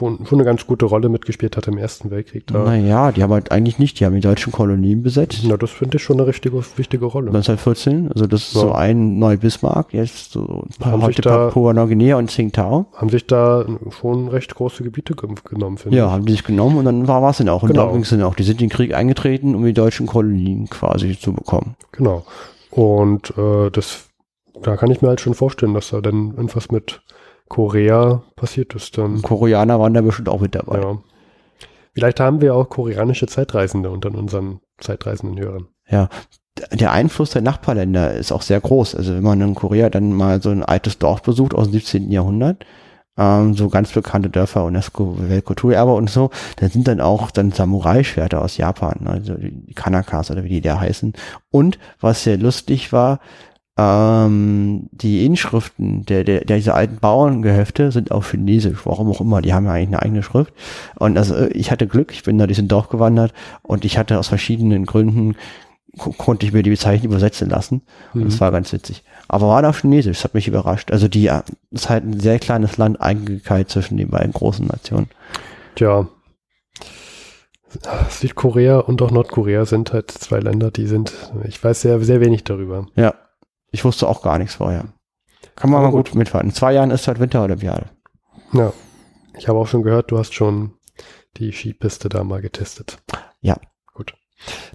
schon, 0.00 0.26
schon 0.26 0.38
eine 0.38 0.44
ganz 0.44 0.66
gute 0.66 0.86
Rolle 0.86 1.08
mitgespielt 1.08 1.56
hat 1.56 1.68
im 1.68 1.76
Ersten 1.76 2.10
Weltkrieg. 2.10 2.46
Da. 2.46 2.64
Naja, 2.64 3.12
die 3.12 3.22
haben 3.22 3.32
halt 3.32 3.52
eigentlich 3.52 3.78
nicht, 3.78 4.00
die 4.00 4.06
haben 4.06 4.14
die 4.14 4.20
deutschen 4.20 4.52
Kolonien 4.52 5.02
besetzt. 5.02 5.42
Na, 5.44 5.56
das 5.56 5.70
finde 5.70 5.98
ich 5.98 6.02
schon 6.02 6.18
eine 6.18 6.26
richtige, 6.26 6.62
wichtige 6.76 7.04
Rolle. 7.04 7.28
1914, 7.28 8.10
also 8.12 8.26
das 8.26 8.48
ist 8.48 8.54
ja. 8.54 8.60
so 8.62 8.72
ein 8.72 9.18
Neu-Bismarck, 9.18 9.92
jetzt 9.92 10.32
so 10.32 10.64
ein 10.64 10.70
paar, 10.78 11.02
heute 11.02 11.22
Papua-Neuguinea 11.22 12.16
und 12.16 12.30
Tsingtao. 12.30 12.86
Haben 12.94 13.10
sich 13.10 13.26
da 13.26 13.66
schon 13.90 14.28
recht 14.28 14.54
große 14.54 14.82
Gebiete 14.82 15.14
genommen, 15.14 15.76
finde 15.76 15.96
ja, 15.96 16.04
ich. 16.04 16.08
Ja, 16.08 16.12
haben 16.12 16.24
die 16.24 16.32
sich 16.32 16.44
genommen 16.44 16.78
und 16.78 16.86
dann 16.86 17.06
war 17.06 17.28
es 17.30 17.38
dann 17.38 17.48
auch. 17.48 17.62
Und 17.62 17.72
genau. 17.72 17.86
da 17.86 17.92
ging 17.92 18.02
es 18.02 18.10
dann 18.10 18.22
auch. 18.22 18.34
Die 18.34 18.42
sind 18.42 18.62
in 18.62 18.68
den 18.68 18.74
Krieg 18.74 18.94
eingetreten, 18.94 19.54
um 19.54 19.64
die 19.64 19.74
deutschen 19.74 20.06
Kolonien 20.06 20.68
quasi 20.70 21.18
zu 21.18 21.32
bekommen. 21.32 21.76
Genau. 21.92 22.24
Und 22.70 23.36
äh, 23.36 23.70
das, 23.70 24.06
da 24.62 24.76
kann 24.76 24.90
ich 24.90 25.02
mir 25.02 25.08
halt 25.08 25.20
schon 25.20 25.34
vorstellen, 25.34 25.74
dass 25.74 25.90
da 25.90 26.00
dann 26.00 26.30
irgendwas 26.36 26.70
mit 26.70 27.02
Korea 27.50 28.22
passiert 28.36 28.74
ist 28.74 28.96
dann. 28.96 29.20
Koreaner 29.20 29.78
waren 29.78 29.92
da 29.92 30.00
bestimmt 30.00 30.28
auch 30.28 30.40
mit 30.40 30.54
dabei. 30.54 30.80
Ja. 30.80 30.98
Vielleicht 31.92 32.20
haben 32.20 32.40
wir 32.40 32.54
auch 32.54 32.68
koreanische 32.68 33.26
Zeitreisende 33.26 33.90
unter 33.90 34.14
unseren 34.14 34.60
zeitreisenden 34.78 35.38
Hörern. 35.38 35.66
Ja, 35.88 36.08
der 36.72 36.92
Einfluss 36.92 37.30
der 37.30 37.42
Nachbarländer 37.42 38.14
ist 38.14 38.30
auch 38.30 38.42
sehr 38.42 38.60
groß. 38.60 38.94
Also 38.94 39.14
wenn 39.14 39.24
man 39.24 39.40
in 39.40 39.54
Korea 39.56 39.90
dann 39.90 40.12
mal 40.12 40.40
so 40.40 40.50
ein 40.50 40.62
altes 40.62 40.98
Dorf 40.98 41.22
besucht 41.22 41.52
aus 41.52 41.66
dem 41.66 41.72
17. 41.72 42.12
Jahrhundert, 42.12 42.64
ähm, 43.18 43.54
so 43.54 43.68
ganz 43.68 43.90
bekannte 43.90 44.30
Dörfer, 44.30 44.64
UNESCO, 44.64 45.16
Weltkulturerbe 45.18 45.92
und 45.92 46.08
so, 46.08 46.30
da 46.56 46.68
sind 46.68 46.86
dann 46.86 47.00
auch 47.00 47.32
dann 47.32 47.50
Samurai-Schwerter 47.50 48.40
aus 48.40 48.58
Japan, 48.58 49.08
also 49.08 49.34
die 49.34 49.74
Kanakas 49.74 50.30
oder 50.30 50.44
wie 50.44 50.50
die 50.50 50.60
da 50.60 50.78
heißen. 50.78 51.14
Und 51.50 51.80
was 52.00 52.22
sehr 52.22 52.38
lustig 52.38 52.92
war, 52.92 53.18
ähm, 53.80 54.88
die 54.92 55.24
Inschriften 55.24 56.04
der, 56.04 56.24
der, 56.24 56.44
der 56.44 56.56
diese 56.56 56.74
alten 56.74 56.96
Bauerngehöfte 56.96 57.92
sind 57.92 58.10
auf 58.10 58.30
Chinesisch, 58.30 58.78
warum 58.84 59.10
auch 59.10 59.20
immer, 59.20 59.40
die 59.40 59.54
haben 59.54 59.64
ja 59.64 59.72
eigentlich 59.72 59.88
eine 59.88 60.02
eigene 60.02 60.22
Schrift. 60.22 60.52
Und 60.96 61.16
also 61.16 61.46
ich 61.46 61.70
hatte 61.70 61.86
Glück, 61.86 62.12
ich 62.12 62.22
bin 62.22 62.36
da 62.36 62.46
diesen 62.46 62.68
Dorf 62.68 62.88
gewandert 62.88 63.32
und 63.62 63.84
ich 63.84 63.96
hatte 63.96 64.18
aus 64.18 64.28
verschiedenen 64.28 64.84
Gründen 64.84 65.36
konnte 65.96 66.46
ich 66.46 66.52
mir 66.52 66.62
die 66.62 66.70
Bezeichnung 66.70 67.12
übersetzen 67.12 67.48
lassen. 67.48 67.82
Und 68.14 68.26
das 68.26 68.34
mhm. 68.34 68.40
war 68.40 68.52
ganz 68.52 68.72
witzig. 68.72 69.02
Aber 69.28 69.48
war 69.48 69.68
auf 69.68 69.80
Chinesisch, 69.80 70.18
das 70.18 70.24
hat 70.24 70.34
mich 70.34 70.46
überrascht. 70.46 70.92
Also 70.92 71.08
die 71.08 71.24
das 71.24 71.44
ist 71.70 71.88
halt 71.88 72.04
ein 72.04 72.20
sehr 72.20 72.38
kleines 72.38 72.76
Land 72.76 73.00
eingekeilt 73.00 73.70
zwischen 73.70 73.96
den 73.96 74.10
beiden 74.10 74.32
großen 74.32 74.66
Nationen. 74.66 75.08
Tja. 75.74 76.06
Südkorea 78.08 78.78
und 78.78 79.00
auch 79.00 79.10
Nordkorea 79.10 79.64
sind 79.64 79.92
halt 79.92 80.10
zwei 80.10 80.40
Länder, 80.40 80.70
die 80.70 80.86
sind, 80.86 81.12
ich 81.46 81.62
weiß 81.62 81.80
sehr, 81.80 82.00
sehr 82.00 82.20
wenig 82.20 82.44
darüber. 82.44 82.86
Ja. 82.96 83.14
Ich 83.72 83.84
wusste 83.84 84.08
auch 84.08 84.22
gar 84.22 84.38
nichts 84.38 84.54
vorher. 84.54 84.86
Kann 85.56 85.70
man 85.70 85.80
Aber 85.80 85.88
mal 85.88 85.96
gut, 85.96 86.10
gut 86.10 86.18
mitfahren. 86.18 86.48
In 86.48 86.54
zwei 86.54 86.72
Jahren 86.72 86.90
ist 86.90 87.06
halt 87.06 87.20
Winterolympiade. 87.20 87.86
Ja. 88.52 88.72
Ich 89.38 89.48
habe 89.48 89.58
auch 89.58 89.66
schon 89.66 89.82
gehört, 89.82 90.10
du 90.10 90.18
hast 90.18 90.34
schon 90.34 90.72
die 91.36 91.52
Skipiste 91.52 92.08
da 92.08 92.24
mal 92.24 92.40
getestet. 92.40 92.98
Ja. 93.40 93.56
Gut. 93.94 94.14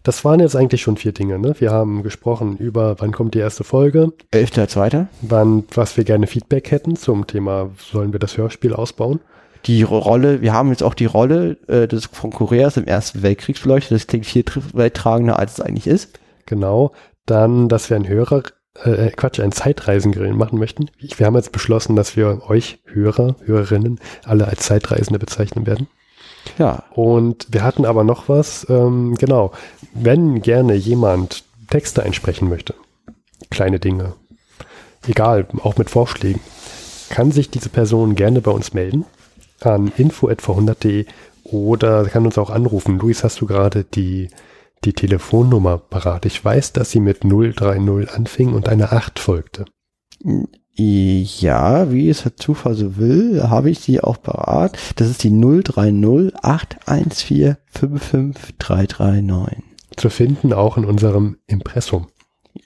Das 0.04 0.24
waren 0.24 0.40
jetzt 0.40 0.56
eigentlich 0.56 0.82
schon 0.82 0.98
vier 0.98 1.12
Dinge, 1.12 1.40
ne? 1.40 1.56
Wir 1.60 1.72
haben 1.72 2.04
gesprochen 2.04 2.58
über, 2.58 2.96
wann 3.00 3.12
kommt 3.12 3.34
die 3.34 3.40
erste 3.40 3.64
Folge. 3.64 4.14
Elfter, 4.32 4.68
zweiter. 4.68 5.08
Wann, 5.22 5.66
was 5.74 5.98
wir 5.98 6.04
gerne 6.04 6.28
Feedback 6.28 6.72
hätten 6.72 6.96
zum 6.96 7.28
Thema, 7.28 7.72
sollen 7.78 8.14
wir 8.14 8.20
das 8.20 8.38
Hörspiel 8.38 8.74
ausbauen? 8.74 9.20
Die 9.66 9.82
Rolle, 9.82 10.42
wir 10.42 10.54
haben 10.54 10.70
jetzt 10.70 10.84
auch 10.84 10.94
die 10.94 11.06
Rolle 11.06 11.58
äh, 11.68 11.88
des, 11.88 12.06
von 12.06 12.32
Koreas 12.32 12.78
im 12.78 12.86
Ersten 12.86 13.24
Weltkrieg 13.24 13.62
beleuchtet. 13.62 13.96
Das 13.96 14.08
klingt 14.08 14.28
viel 14.28 14.46
welttragender, 14.74 15.40
als 15.40 15.54
es 15.54 15.62
eigentlich 15.62 15.88
ist. 15.88 16.20
Genau. 16.46 16.92
Dann, 17.26 17.70
dass 17.70 17.90
wir 17.90 17.98
ein 17.98 18.08
Hörer 18.08 18.44
äh, 18.84 19.12
Quatsch, 19.12 19.40
ein 19.40 19.52
Zeitreisengrill 19.52 20.34
machen 20.34 20.60
möchten. 20.60 20.90
Wir 21.00 21.26
haben 21.26 21.36
jetzt 21.36 21.52
beschlossen, 21.52 21.96
dass 21.96 22.16
wir 22.16 22.50
euch 22.50 22.80
Hörer, 22.86 23.36
Hörerinnen 23.46 24.00
alle 24.26 24.48
als 24.48 24.64
Zeitreisende 24.64 25.20
bezeichnen 25.20 25.66
werden. 25.66 25.88
Ja. 26.58 26.84
Und 26.92 27.48
wir 27.52 27.64
hatten 27.64 27.86
aber 27.86 28.04
noch 28.04 28.30
was, 28.30 28.68
ähm, 28.70 29.16
genau, 29.16 29.52
wenn 29.94 30.42
gerne 30.42 30.76
jemand 30.76 31.44
Texte 31.70 32.04
einsprechen 32.04 32.50
möchte, 32.50 32.76
kleine 33.50 33.80
Dinge, 33.80 34.14
egal, 35.08 35.48
auch 35.64 35.78
mit 35.78 35.90
Vorschlägen, 35.90 36.42
kann 37.10 37.32
sich 37.32 37.50
diese 37.50 37.70
Person 37.70 38.16
gerne 38.16 38.42
bei 38.42 38.52
uns 38.52 38.74
melden 38.74 39.06
an 39.62 39.92
info.v100.de 39.98 41.06
oder 41.44 42.06
kann 42.06 42.26
uns 42.26 42.38
auch 42.38 42.50
anrufen. 42.50 43.00
Luis, 43.00 43.24
hast 43.24 43.42
du 43.42 43.46
gerade 43.46 43.84
die 43.84 44.30
die 44.86 44.94
Telefonnummer 44.94 45.78
parat? 45.78 46.26
Ich 46.26 46.44
weiß, 46.44 46.74
dass 46.74 46.92
sie 46.92 47.00
mit 47.00 47.24
030 47.24 48.12
anfing 48.12 48.54
und 48.54 48.70
eine 48.70 48.92
8 48.92 49.20
folgte. 49.20 49.66
Ja, 50.78 51.92
wie 51.92 52.10
es 52.10 52.24
der 52.24 52.36
Zufall 52.36 52.76
so 52.76 52.98
will, 52.98 53.44
habe 53.44 53.70
ich 53.70 53.80
sie 53.80 54.02
auch 54.02 54.22
parat. 54.22 54.78
Das 54.98 55.10
ist 55.10 55.24
die 55.24 55.32
030 55.32 56.36
814 56.42 57.58
55339. 57.68 59.64
Zu 59.96 60.10
finden 60.10 60.52
auch 60.52 60.78
in 60.78 60.86
unserem 60.86 61.38
Impressum. 61.48 62.08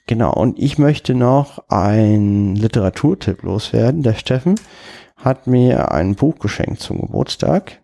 Genau, 0.08 0.34
und 0.34 0.58
ich 0.58 0.80
möchte 0.80 1.14
noch 1.14 1.70
ein 1.70 2.56
Literaturtipp 2.56 3.44
loswerden. 3.44 4.02
Der 4.02 4.16
Steffen 4.16 4.56
hat 5.16 5.46
mir 5.48 5.92
ein 5.92 6.16
Buch 6.16 6.40
geschenkt 6.40 6.80
zum 6.80 7.02
Geburtstag. 7.02 7.79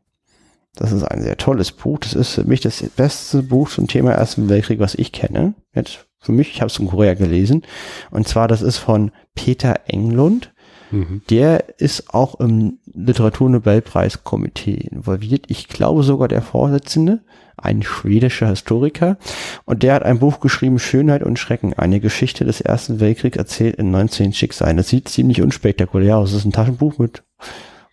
Das 0.76 0.92
ist 0.92 1.04
ein 1.04 1.22
sehr 1.22 1.38
tolles 1.38 1.72
Buch. 1.72 2.00
Das 2.00 2.14
ist 2.14 2.34
für 2.34 2.44
mich 2.44 2.62
das 2.62 2.84
beste 2.96 3.44
Buch 3.44 3.70
zum 3.70 3.88
Thema 3.88 4.12
Ersten 4.12 4.50
Weltkrieg, 4.50 4.80
was 4.80 4.96
ich 4.96 5.12
kenne. 5.12 5.54
Jetzt 5.74 6.06
für 6.20 6.32
mich, 6.32 6.50
ich 6.50 6.62
habe 6.62 6.70
es 6.70 6.80
in 6.80 6.88
Korea 6.88 7.14
gelesen. 7.14 7.64
Und 8.12 8.28
zwar, 8.28 8.48
das 8.48 8.62
ist 8.62 8.78
von 8.78 9.12
Peter 9.36 9.82
Englund. 9.88 10.54
Mhm. 10.92 11.22
Der 11.30 11.80
ist 11.80 12.14
auch 12.14 12.40
im 12.40 12.80
Literaturnobelpreiskomitee 12.94 14.88
involviert. 14.92 15.46
Ich 15.48 15.68
glaube 15.68 16.04
sogar 16.04 16.28
der 16.28 16.42
Vorsitzende, 16.42 17.22
ein 17.58 17.84
schwedischer 17.84 18.50
Historiker. 18.50 19.18
Und 19.66 19.84
der 19.84 19.94
hat 19.94 20.04
ein 20.04 20.20
Buch 20.20 20.40
geschrieben, 20.40 20.80
Schönheit 20.80 21.24
und 21.24 21.40
Schrecken, 21.40 21.74
eine 21.74 22.00
Geschichte 22.00 22.46
des 22.46 22.62
Ersten 22.62 23.00
Weltkriegs 23.00 23.38
erzählt 23.38 23.76
in 23.76 23.92
19 23.92 24.34
Schicksalen. 24.34 24.78
Das 24.78 24.90
sieht 24.90 25.10
ziemlich 25.10 25.42
unspektakulär 25.42 26.18
aus. 26.18 26.32
Es 26.32 26.38
ist 26.38 26.46
ein 26.46 26.52
Taschenbuch 26.52 26.98
mit 26.98 27.24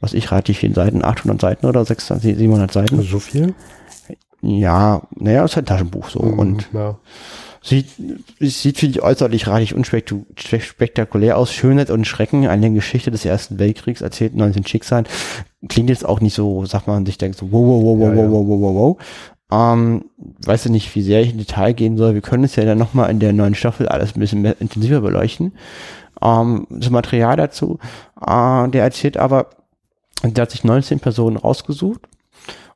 was 0.02 0.12
ich 0.12 0.30
relativ 0.30 0.58
vielen 0.58 0.74
Seiten, 0.74 1.04
800 1.04 1.40
Seiten 1.40 1.66
oder 1.66 1.84
600, 1.84 2.22
700 2.22 2.72
Seiten. 2.72 3.00
So 3.02 3.20
viel? 3.20 3.54
Ja, 4.42 5.02
naja, 5.14 5.44
ist 5.44 5.54
halt 5.54 5.66
ein 5.66 5.68
Taschenbuch 5.68 6.10
so 6.10 6.20
mhm, 6.20 6.38
und 6.38 6.68
ja. 6.72 6.98
sieht, 7.62 7.86
sieht 8.40 8.78
finde 8.78 8.98
ich 8.98 9.04
äußerlich 9.04 9.46
relativ 9.46 9.72
unspektakulär 9.76 11.38
aus. 11.38 11.52
Schönheit 11.52 11.90
und 11.90 12.04
Schrecken, 12.06 12.48
eine 12.48 12.72
Geschichte 12.72 13.12
des 13.12 13.24
Ersten 13.24 13.60
Weltkriegs 13.60 14.00
erzählt 14.00 14.34
19 14.34 14.66
Schicksalen. 14.66 15.06
Klingt 15.68 15.90
jetzt 15.90 16.04
auch 16.04 16.20
nicht 16.20 16.34
so, 16.34 16.66
sagt 16.66 16.88
man 16.88 17.06
sich 17.06 17.18
denkt 17.18 17.38
so, 17.38 17.52
wow, 17.52 17.62
wow, 17.62 17.82
wow, 17.84 17.98
wow, 18.00 18.16
ja, 18.16 18.30
wow, 18.30 18.46
wow, 18.48 18.60
wow, 18.60 18.74
wow. 18.74 18.98
Ähm, 19.52 20.06
weiß 20.44 20.64
ja 20.64 20.70
nicht, 20.72 20.92
wie 20.96 21.02
sehr 21.02 21.20
ich 21.20 21.30
in 21.30 21.38
Detail 21.38 21.72
gehen 21.72 21.96
soll. 21.96 22.14
Wir 22.14 22.22
können 22.22 22.42
es 22.42 22.56
ja 22.56 22.64
dann 22.64 22.78
nochmal 22.78 23.10
in 23.10 23.20
der 23.20 23.32
neuen 23.32 23.54
Staffel 23.54 23.86
alles 23.86 24.16
ein 24.16 24.20
bisschen 24.20 24.42
mehr 24.42 24.60
intensiver 24.60 25.02
beleuchten. 25.02 25.52
Ähm, 26.20 26.66
das 26.70 26.90
Material 26.90 27.36
dazu, 27.36 27.78
äh, 28.20 28.68
der 28.68 28.82
erzählt 28.82 29.18
aber, 29.18 29.50
und 30.22 30.36
der 30.36 30.42
hat 30.42 30.50
sich 30.50 30.64
19 30.64 31.00
Personen 31.00 31.36
rausgesucht. 31.36 32.00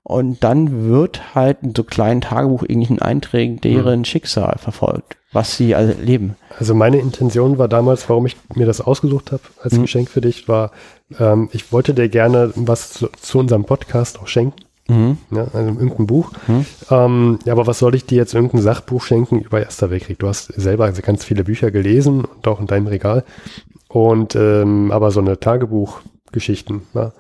Und 0.03 0.45
dann 0.45 0.89
wird 0.89 1.35
halt 1.35 1.59
in 1.63 1.75
so 1.75 1.83
kleinen 1.83 2.21
Tagebuch 2.21 2.63
irgendwelchen 2.63 3.03
Einträgen 3.03 3.61
deren 3.61 4.01
mhm. 4.01 4.05
Schicksal 4.05 4.57
verfolgt, 4.57 5.17
was 5.33 5.57
sie 5.57 5.73
erleben. 5.73 6.37
Also 6.61 6.77
meine 6.77 6.99
Intention 6.99 7.59
war 7.59 7.67
damals, 7.67 8.09
warum 8.09 8.25
ich 8.27 8.37
mir 8.55 8.67
das 8.67 8.81
ausgesucht 8.81 9.33
habe 9.33 9.43
als 9.61 9.73
mhm. 9.73 9.83
Geschenk 9.83 10.09
für 10.09 10.21
dich, 10.21 10.47
war, 10.47 10.71
ähm, 11.19 11.49
ich 11.53 11.73
wollte 11.73 11.93
dir 11.93 12.09
gerne 12.09 12.53
was 12.55 12.93
zu, 12.93 13.09
zu 13.21 13.41
unserem 13.41 13.65
Podcast 13.65 14.21
auch 14.21 14.29
schenken. 14.29 14.61
Mhm. 14.89 15.19
Ja, 15.33 15.49
also 15.53 15.59
irgendein 15.59 16.07
Buch. 16.07 16.31
Mhm. 16.47 16.67
Ähm, 16.89 17.39
ja, 17.45 17.53
aber 17.53 17.67
was 17.67 17.81
soll 17.81 17.97
ich 17.97 18.07
dir 18.07 18.19
jetzt 18.19 18.35
irgendein 18.35 18.63
Sachbuch 18.63 19.03
schenken 19.03 19.41
über 19.41 19.61
Erster 19.61 19.91
Weltkrieg? 19.91 20.21
Du 20.21 20.29
hast 20.29 20.53
selber 20.55 20.91
ganz 20.93 21.25
viele 21.25 21.43
Bücher 21.43 21.73
gelesen 21.73 22.25
und 22.25 22.47
auch 22.47 22.61
in 22.61 22.69
deinem 22.69 22.87
Regal. 22.87 23.25
Und 23.89 24.37
ähm, 24.37 24.93
aber 24.93 25.11
so 25.11 25.19
eine 25.19 25.41
Tagebuchgeschichten, 25.41 26.83
ja, 26.95 27.13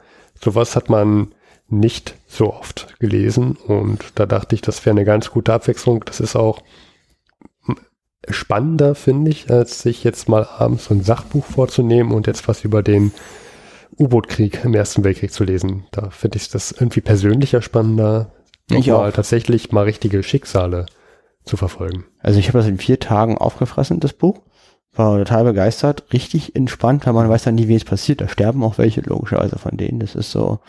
Sowas 0.42 0.76
hat 0.76 0.90
man 0.90 1.34
nicht 1.68 2.14
so 2.28 2.52
oft 2.52 2.98
gelesen 3.00 3.56
und 3.66 4.04
da 4.14 4.26
dachte 4.26 4.54
ich, 4.54 4.60
das 4.60 4.84
wäre 4.84 4.94
eine 4.94 5.04
ganz 5.04 5.30
gute 5.30 5.52
Abwechslung. 5.52 6.04
Das 6.04 6.20
ist 6.20 6.36
auch 6.36 6.62
spannender, 8.28 8.94
finde 8.94 9.30
ich, 9.30 9.50
als 9.50 9.82
sich 9.82 10.04
jetzt 10.04 10.28
mal 10.28 10.46
abends 10.58 10.86
so 10.86 10.94
ein 10.94 11.02
Sachbuch 11.02 11.44
vorzunehmen 11.44 12.12
und 12.12 12.26
jetzt 12.26 12.48
was 12.48 12.64
über 12.64 12.82
den 12.82 13.12
U-Boot-Krieg 13.98 14.64
im 14.64 14.74
Ersten 14.74 15.04
Weltkrieg 15.04 15.32
zu 15.32 15.44
lesen. 15.44 15.86
Da 15.90 16.10
finde 16.10 16.38
ich 16.38 16.48
das 16.48 16.72
irgendwie 16.72 17.00
persönlicher 17.00 17.62
spannender, 17.62 18.32
ich 18.70 18.90
auch. 18.92 19.10
tatsächlich 19.12 19.70
mal 19.72 19.84
richtige 19.84 20.22
Schicksale 20.22 20.86
zu 21.44 21.56
verfolgen. 21.56 22.04
Also 22.18 22.38
ich 22.38 22.48
habe 22.48 22.58
das 22.58 22.66
in 22.66 22.78
vier 22.78 22.98
Tagen 22.98 23.38
aufgefressen, 23.38 24.00
das 24.00 24.12
Buch 24.12 24.40
war 24.98 25.18
total 25.18 25.44
begeistert, 25.44 26.04
richtig 26.12 26.56
entspannt, 26.56 27.06
weil 27.06 27.12
man 27.12 27.28
weiß 27.28 27.44
dann 27.44 27.54
nie, 27.54 27.68
wie 27.68 27.74
es 27.74 27.84
passiert. 27.84 28.20
Da 28.20 28.28
sterben 28.28 28.62
auch 28.64 28.78
welche, 28.78 29.00
logischerweise 29.00 29.58
von 29.58 29.76
denen. 29.76 30.00
Das 30.00 30.14
ist 30.14 30.30
so. 30.30 30.60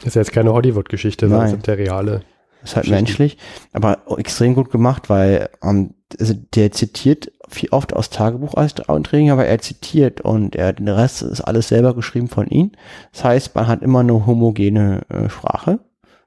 Das 0.00 0.08
ist 0.08 0.14
jetzt 0.16 0.32
keine 0.32 0.52
Hollywood-Geschichte, 0.52 1.28
sondern 1.28 1.48
sind 1.48 1.66
der 1.66 1.78
reale. 1.78 2.22
Das 2.60 2.70
ist 2.70 2.76
halt 2.76 2.90
menschlich, 2.90 3.38
aber 3.72 3.98
extrem 4.18 4.54
gut 4.54 4.70
gemacht, 4.70 5.10
weil 5.10 5.48
ähm, 5.64 5.94
also 6.20 6.34
der 6.54 6.70
zitiert 6.70 7.32
viel 7.48 7.70
oft 7.70 7.92
aus 7.92 8.10
Tagebucheinträgen, 8.10 9.30
aber 9.30 9.46
er 9.46 9.58
zitiert 9.58 10.20
und 10.20 10.54
er, 10.54 10.72
den 10.72 10.88
Rest 10.88 11.22
ist 11.22 11.40
alles 11.40 11.68
selber 11.68 11.94
geschrieben 11.94 12.28
von 12.28 12.46
ihm. 12.46 12.70
Das 13.12 13.24
heißt, 13.24 13.54
man 13.54 13.66
hat 13.66 13.82
immer 13.82 14.00
eine 14.00 14.26
homogene 14.26 15.02
äh, 15.08 15.28
Sprache. 15.28 15.80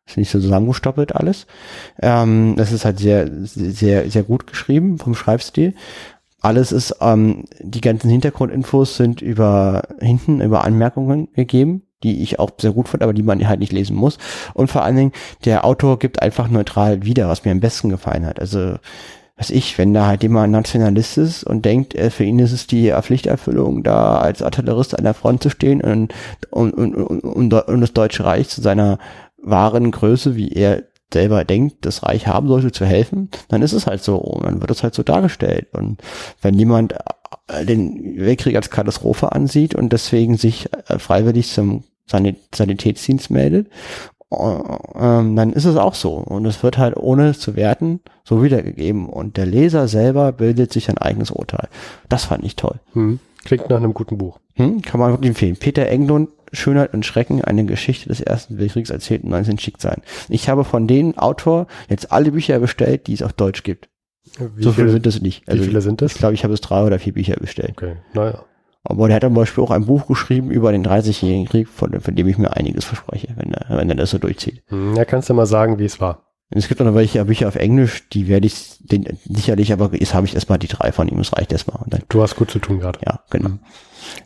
Ist 0.07 0.17
nicht 0.17 0.29
so 0.29 0.39
zusammengestoppelt 0.39 1.15
alles. 1.15 1.47
Ähm, 1.99 2.53
das 2.57 2.71
ist 2.71 2.85
halt 2.85 2.99
sehr, 2.99 3.27
sehr, 3.43 4.09
sehr 4.11 4.21
gut 4.21 4.45
geschrieben 4.45 4.99
vom 4.99 5.15
Schreibstil 5.15 5.73
alles 6.45 6.71
ist, 6.71 6.95
ähm, 7.01 7.45
die 7.59 7.81
ganzen 7.81 8.09
Hintergrundinfos 8.09 8.97
sind 8.97 9.21
über 9.21 9.83
hinten 9.99 10.41
über 10.41 10.63
Anmerkungen 10.63 11.27
gegeben, 11.33 11.83
die 12.03 12.21
ich 12.21 12.39
auch 12.39 12.51
sehr 12.59 12.71
gut 12.71 12.87
fand, 12.87 13.03
aber 13.03 13.13
die 13.13 13.23
man 13.23 13.45
halt 13.47 13.59
nicht 13.59 13.73
lesen 13.73 13.95
muss. 13.95 14.17
Und 14.53 14.69
vor 14.69 14.83
allen 14.83 14.95
Dingen, 14.95 15.11
der 15.43 15.65
Autor 15.65 15.99
gibt 15.99 16.21
einfach 16.21 16.47
neutral 16.47 17.03
wieder, 17.03 17.27
was 17.27 17.45
mir 17.45 17.51
am 17.51 17.59
besten 17.59 17.89
gefallen 17.89 18.25
hat. 18.25 18.39
Also, 18.39 18.75
was 19.37 19.49
ich, 19.49 19.77
wenn 19.77 19.93
da 19.93 20.07
halt 20.07 20.23
jemand 20.23 20.53
Nationalist 20.53 21.17
ist 21.17 21.43
und 21.43 21.65
denkt, 21.65 21.95
äh, 21.95 22.09
für 22.09 22.23
ihn 22.23 22.39
ist 22.39 22.53
es 22.53 22.67
die 22.67 22.93
Pflichterfüllung, 23.01 23.83
da 23.83 24.19
als 24.19 24.41
Artillerist 24.41 24.97
an 24.97 25.03
der 25.03 25.13
Front 25.13 25.43
zu 25.43 25.49
stehen 25.49 25.81
und, 25.81 26.13
und, 26.51 26.73
und, 26.73 26.95
und, 26.95 27.53
und 27.53 27.81
das 27.81 27.91
Deutsche 27.91 28.23
Reich 28.23 28.47
zu 28.49 28.61
seiner 28.61 28.99
wahren 29.37 29.91
Größe, 29.91 30.35
wie 30.35 30.49
er 30.49 30.83
selber 31.13 31.43
denkt, 31.43 31.85
das 31.85 32.03
Reich 32.03 32.27
haben 32.27 32.47
sollte, 32.47 32.71
zu 32.71 32.85
helfen, 32.85 33.29
dann 33.47 33.61
ist 33.61 33.73
es 33.73 33.87
halt 33.87 34.03
so 34.03 34.17
und 34.17 34.45
dann 34.45 34.61
wird 34.61 34.71
es 34.71 34.83
halt 34.83 34.95
so 34.95 35.03
dargestellt. 35.03 35.67
Und 35.73 36.01
wenn 36.41 36.55
jemand 36.55 36.93
äh, 37.47 37.65
den 37.65 38.17
Weltkrieg 38.17 38.55
als 38.55 38.69
Katastrophe 38.69 39.31
ansieht 39.31 39.75
und 39.75 39.93
deswegen 39.93 40.37
sich 40.37 40.69
äh, 40.87 40.99
freiwillig 40.99 41.49
zum 41.49 41.83
Sanitätsdienst 42.07 43.31
meldet, 43.31 43.67
äh, 44.31 44.35
ähm, 44.95 45.35
dann 45.35 45.53
ist 45.53 45.65
es 45.65 45.75
auch 45.75 45.95
so. 45.95 46.13
Und 46.13 46.45
es 46.45 46.63
wird 46.63 46.77
halt 46.77 46.97
ohne 46.97 47.33
zu 47.33 47.55
werten 47.55 48.01
so 48.23 48.43
wiedergegeben. 48.43 49.07
Und 49.07 49.37
der 49.37 49.45
Leser 49.45 49.87
selber 49.87 50.31
bildet 50.31 50.73
sich 50.73 50.89
ein 50.89 50.97
eigenes 50.97 51.31
Urteil. 51.31 51.69
Das 52.09 52.25
fand 52.25 52.43
ich 52.43 52.55
toll. 52.55 52.79
Hm. 52.93 53.19
Klingt 53.43 53.69
nach 53.69 53.77
einem 53.77 53.93
guten 53.93 54.17
Buch. 54.17 54.39
Hm, 54.55 54.81
kann 54.81 54.99
man 54.99 55.11
wirklich 55.11 55.29
empfehlen. 55.29 55.57
Peter 55.57 55.87
Englund 55.87 56.29
Schönheit 56.55 56.93
und 56.93 57.05
Schrecken, 57.05 57.43
eine 57.43 57.65
Geschichte 57.65 58.09
des 58.09 58.21
Ersten 58.21 58.57
Weltkriegs 58.57 58.89
erzählt 58.89 59.23
in 59.23 59.29
19 59.29 59.57
Schicksalen. 59.59 60.01
Ich 60.29 60.49
habe 60.49 60.63
von 60.63 60.87
dem 60.87 61.17
Autor 61.17 61.67
jetzt 61.89 62.11
alle 62.11 62.31
Bücher 62.31 62.59
bestellt, 62.59 63.07
die 63.07 63.13
es 63.13 63.21
auf 63.21 63.33
Deutsch 63.33 63.63
gibt. 63.63 63.89
Wie 64.55 64.63
so 64.63 64.71
viele 64.71 64.89
sind 64.89 65.05
das 65.05 65.21
nicht. 65.21 65.47
Also 65.47 65.61
wie 65.61 65.67
viele 65.67 65.81
sind 65.81 66.01
das? 66.01 66.13
Ich 66.13 66.17
glaube, 66.17 66.33
ich 66.33 66.43
habe 66.43 66.53
es 66.53 66.61
drei 66.61 66.83
oder 66.83 66.99
vier 66.99 67.13
Bücher 67.13 67.35
bestellt. 67.35 67.73
Okay, 67.77 67.97
naja. 68.13 68.43
Aber 68.83 69.07
der 69.07 69.15
hat 69.15 69.23
zum 69.23 69.33
Beispiel 69.33 69.63
auch 69.63 69.71
ein 69.71 69.85
Buch 69.85 70.07
geschrieben 70.07 70.51
über 70.51 70.71
den 70.71 70.85
30-jährigen 70.85 71.47
Krieg, 71.47 71.67
von, 71.67 71.99
von, 71.99 72.15
dem 72.15 72.27
ich 72.27 72.37
mir 72.37 72.55
einiges 72.55 72.85
verspreche, 72.85 73.29
wenn 73.35 73.53
er, 73.53 73.77
wenn 73.77 73.89
er 73.89 73.95
das 73.95 74.11
so 74.11 74.19
durchzieht. 74.19 74.63
Hm, 74.67 74.95
ja, 74.95 75.05
kannst 75.05 75.29
du 75.29 75.33
mal 75.33 75.47
sagen, 75.47 75.79
wie 75.79 75.85
es 75.85 75.99
war. 75.99 76.25
Es 76.51 76.67
gibt 76.67 76.79
auch 76.79 76.85
noch 76.85 76.93
welche 76.93 77.25
Bücher 77.25 77.47
auf 77.47 77.55
Englisch, 77.55 78.07
die 78.09 78.27
werde 78.27 78.45
ich 78.45 78.77
den, 78.79 79.17
sicherlich, 79.25 79.73
aber 79.73 79.91
jetzt 79.95 80.13
habe 80.13 80.27
ich 80.27 80.35
erstmal 80.35 80.59
die 80.59 80.67
drei 80.67 80.91
von 80.91 81.07
ihm, 81.07 81.19
es 81.19 81.35
reicht 81.35 81.51
erstmal. 81.51 81.79
du 82.07 82.21
hast 82.21 82.35
gut 82.35 82.51
zu 82.51 82.59
tun 82.59 82.79
gerade. 82.79 82.99
Ja, 83.03 83.21
genau. 83.31 83.49
Mhm. 83.49 83.59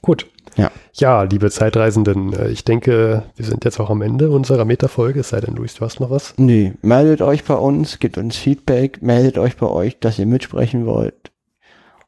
Gut. 0.02 0.28
Ja. 0.56 0.72
ja, 0.94 1.24
liebe 1.24 1.52
Zeitreisenden, 1.52 2.34
äh, 2.34 2.50
ich 2.50 2.66
denke, 2.66 3.24
wir 3.36 3.46
sind 3.46 3.66
jetzt 3.66 3.80
auch 3.80 3.90
am 3.90 4.02
Ende 4.02 4.32
unserer 4.32 4.66
Metafolge, 4.66 5.22
es 5.22 5.30
sei 5.30 5.40
denn, 5.40 5.56
Luis, 5.56 5.76
du 5.76 5.86
hast 5.86 6.00
noch 6.00 6.10
was? 6.10 6.34
Nee, 6.38 6.74
meldet 6.82 7.22
euch 7.22 7.46
bei 7.46 7.54
uns, 7.54 8.00
gebt 8.00 8.18
uns 8.18 8.36
Feedback, 8.36 9.02
meldet 9.02 9.38
euch 9.38 9.56
bei 9.58 9.68
euch, 9.68 10.00
dass 10.00 10.20
ihr 10.20 10.26
mitsprechen 10.26 10.86
wollt. 10.86 11.32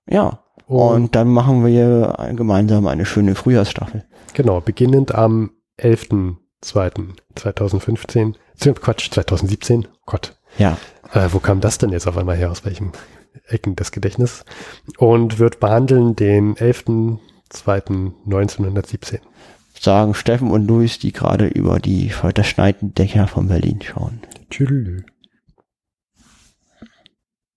Ja, 0.10 0.40
und, 0.66 0.94
und 0.94 1.16
dann 1.16 1.30
machen 1.30 1.66
wir 1.66 2.18
gemeinsam 2.36 2.88
eine 2.88 3.06
schöne 3.06 3.36
Frühjahrsstaffel. 3.36 4.04
Genau, 4.34 4.60
beginnend 4.62 5.14
am 5.14 5.52
11.02.2015, 5.80 8.34
Quatsch, 8.76 9.12
2017, 9.12 9.88
Gott. 10.06 10.36
Ja. 10.58 10.78
Äh, 11.14 11.28
wo 11.32 11.40
kam 11.40 11.62
das 11.62 11.78
denn 11.78 11.92
jetzt 11.92 12.08
auf 12.08 12.18
einmal 12.18 12.38
her, 12.38 12.52
aus 12.52 12.66
welchen 12.66 12.92
Ecken 13.48 13.76
des 13.76 13.92
Gedächtnisses? 13.92 14.46
Und 14.98 15.40
wird 15.40 15.60
behandeln 15.60 16.16
den 16.16 16.56
11. 16.56 16.86
2.1917. 17.52 19.20
Sagen 19.80 20.14
Steffen 20.14 20.52
und 20.52 20.68
Luis, 20.68 21.00
die 21.00 21.12
gerade 21.12 21.48
über 21.48 21.80
die 21.80 22.10
verschneiten 22.10 22.94
Dächer 22.94 23.28
von 23.28 23.48
Berlin 23.48 23.80
schauen. 23.82 24.20
Tschüss. 24.50 25.04